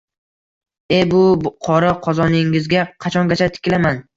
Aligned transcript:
E 0.99 1.01
bu 1.11 1.19
qora 1.67 1.91
qozoningizga 2.07 2.89
qachongacha 3.07 3.53
tikilaman 3.59 4.03